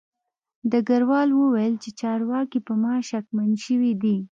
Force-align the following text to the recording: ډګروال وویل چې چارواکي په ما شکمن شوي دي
ډګروال 0.71 1.29
وویل 1.33 1.73
چې 1.83 1.89
چارواکي 2.01 2.59
په 2.67 2.73
ما 2.83 2.93
شکمن 3.09 3.49
شوي 3.65 3.93
دي 4.01 4.17